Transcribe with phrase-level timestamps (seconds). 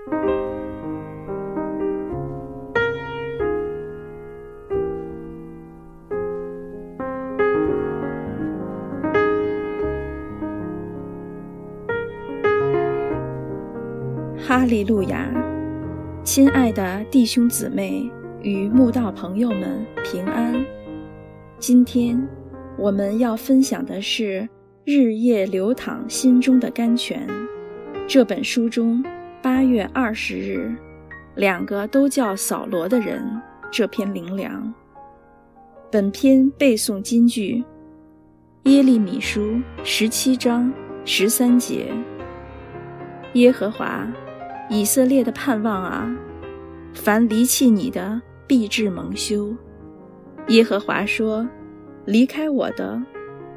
[0.00, 0.12] 哈
[14.64, 15.28] 利路亚，
[16.24, 18.10] 亲爱的弟兄姊妹
[18.42, 20.64] 与慕道朋友们平安。
[21.58, 22.26] 今天
[22.78, 24.40] 我们要分享的是
[24.84, 27.28] 《日夜流淌心中的甘泉》
[28.08, 29.04] 这本书中
[29.42, 30.70] 八月二十日，
[31.34, 33.24] 两个都叫扫罗的人
[33.70, 34.72] 这篇灵粮。
[35.90, 37.64] 本篇背诵金句：
[38.64, 40.70] 耶利米书十七章
[41.06, 41.86] 十三节，
[43.32, 44.06] 耶和华。
[44.68, 46.14] 以色列的盼望啊，
[46.94, 49.52] 凡离弃你的，必致蒙羞。
[50.48, 51.48] 耶和华说
[52.04, 53.02] ：“离开我的，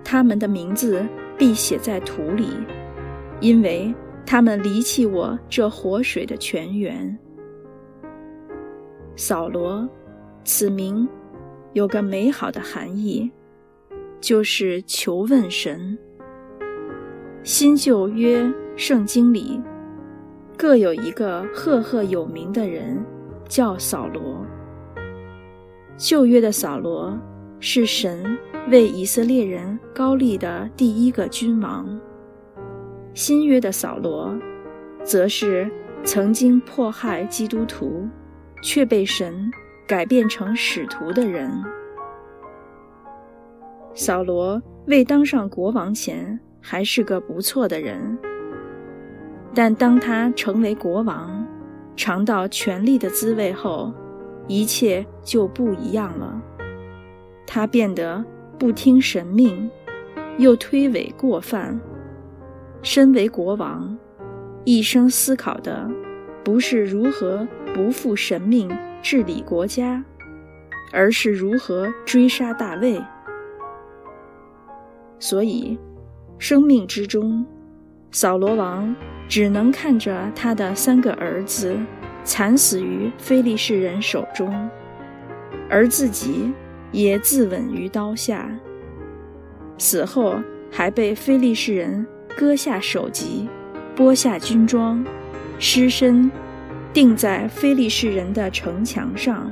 [0.04, 1.05] 他们的名字
[1.38, 2.48] 必写在土里，
[3.41, 3.94] 因为
[4.26, 7.18] 他们离弃我这活水的泉源。”
[9.16, 9.88] 扫罗，
[10.43, 11.07] 此名
[11.74, 13.29] 有个美好的含义，
[14.20, 15.98] 就是求问神。
[17.44, 19.62] 新旧约圣经里。
[20.55, 23.04] 各有一个赫赫有名的人，
[23.49, 24.46] 叫扫罗。
[25.98, 27.20] 旧约的扫罗
[27.60, 28.38] 是神
[28.70, 31.99] 为以色列人高立的第一个君王。
[33.14, 34.36] 新约的扫罗，
[35.04, 35.70] 则是
[36.04, 38.08] 曾经迫害基督徒，
[38.62, 39.52] 却被神
[39.88, 41.52] 改变成使徒的人。
[43.94, 48.18] 扫罗未当上国王前，还是个不错的人。
[49.54, 51.46] 但当他成为国王，
[51.96, 53.94] 尝到权力的滋味后，
[54.48, 56.41] 一切就不一样了。
[57.46, 58.26] 他变得
[58.58, 59.70] 不听神命，
[60.40, 61.80] 又推诿过犯。
[62.84, 63.98] 身为国王，
[64.66, 65.89] 一生思考的
[66.44, 68.69] 不是如何不负神命
[69.01, 70.03] 治理国家，
[70.91, 73.01] 而是如何追杀大卫。
[75.17, 75.79] 所以，
[76.38, 77.43] 生命之中，
[78.11, 78.95] 扫罗王。
[79.29, 81.75] 只能看着他的三个儿子
[82.25, 84.69] 惨死于非利士人手中，
[85.69, 86.53] 而自己
[86.91, 88.47] 也自刎于刀下。
[89.79, 90.35] 死后
[90.69, 92.05] 还被非利士人
[92.35, 93.47] 割下首级，
[93.95, 95.05] 剥下军装，
[95.59, 96.31] 尸身
[96.91, 99.51] 钉在非利士人的城墙上。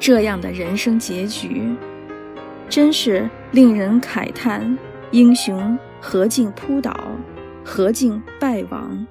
[0.00, 1.74] 这样的人生结局，
[2.68, 4.76] 真是令人慨叹：
[5.12, 6.94] 英雄何竟扑倒？
[7.64, 9.06] 何竟败亡？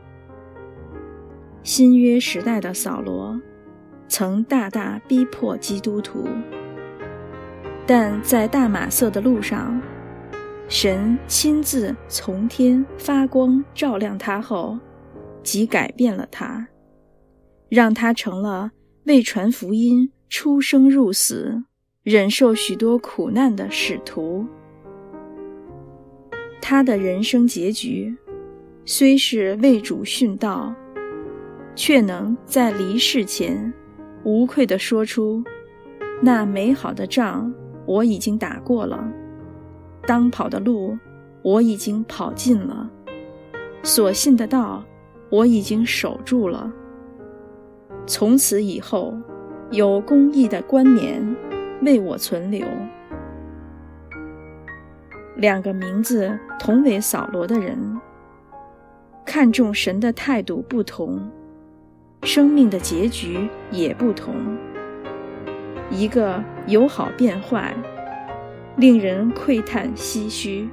[1.63, 3.39] 新约时代的扫罗，
[4.07, 6.27] 曾大大逼迫基督徒，
[7.87, 9.81] 但在大马色的路上，
[10.67, 14.77] 神亲自从天发光照亮他后，
[15.43, 16.67] 即改变了他，
[17.69, 18.71] 让他成了
[19.05, 21.63] 为传福音出生入死、
[22.01, 24.45] 忍受许多苦难的使徒。
[26.61, 28.15] 他的人生结局。
[28.85, 30.75] 虽是为主殉道，
[31.73, 33.73] 却能在离世前
[34.25, 35.41] 无愧地说出
[36.21, 37.53] ：“那美好的仗
[37.85, 39.01] 我已经打过了，
[40.05, 40.97] 当跑的路
[41.41, 42.89] 我已经跑尽了，
[43.83, 44.83] 所信的道
[45.29, 46.71] 我已经守住了。
[48.05, 49.13] 从此以后，
[49.71, 51.35] 有公义的冠冕
[51.81, 52.65] 为我存留。”
[55.37, 57.77] 两个名字同为扫罗的人。
[59.25, 61.17] 看重神的态度不同，
[62.23, 64.35] 生命的结局也不同。
[65.89, 67.73] 一个由好变坏，
[68.75, 70.67] 令人窥叹唏嘘；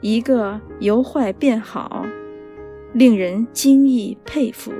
[0.00, 2.06] 一个由坏变好，
[2.94, 4.72] 令人惊异佩服。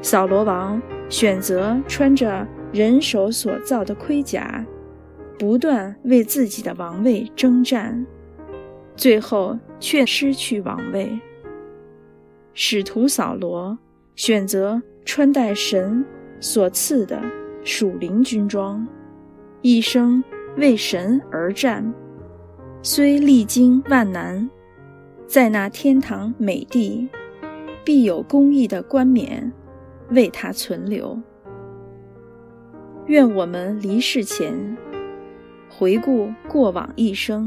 [0.00, 4.64] 扫罗王选择穿着人手所造的盔甲，
[5.38, 8.06] 不断为自己的王位征战。
[8.96, 11.20] 最后却失去王位。
[12.54, 13.78] 使徒扫罗
[14.16, 16.04] 选择穿戴神
[16.40, 17.22] 所赐的
[17.62, 18.84] 属灵军装，
[19.62, 20.24] 一生
[20.58, 21.94] 为神而战，
[22.82, 24.50] 虽历经万难，
[25.26, 27.08] 在那天堂美地，
[27.84, 29.50] 必有公义的冠冕
[30.10, 31.18] 为他存留。
[33.06, 34.76] 愿我们离世前，
[35.70, 37.46] 回顾过往一生。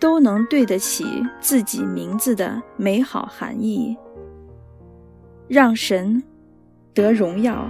[0.00, 1.06] 都能对得起
[1.40, 3.96] 自己名字的美好含义，
[5.48, 6.22] 让神
[6.92, 7.66] 得荣耀，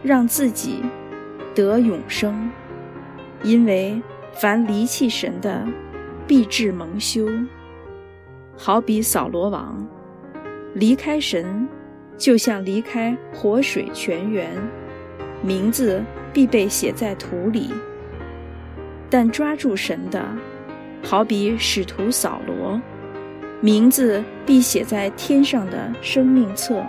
[0.00, 0.80] 让自己
[1.56, 2.48] 得永生。
[3.46, 4.02] 因为
[4.32, 5.64] 凡离弃神的，
[6.26, 7.28] 必致蒙羞。
[8.56, 9.86] 好比扫罗王，
[10.74, 11.68] 离开神，
[12.18, 14.50] 就像离开活水泉源，
[15.42, 16.02] 名字
[16.32, 17.70] 必被写在土里。
[19.08, 20.26] 但抓住神的，
[21.04, 22.80] 好比使徒扫罗，
[23.60, 26.84] 名字必写在天上的生命册，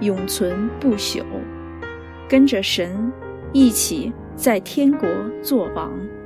[0.00, 1.22] 永存不朽，
[2.26, 3.12] 跟着神
[3.52, 5.08] 一起在天国
[5.42, 6.17] 做王。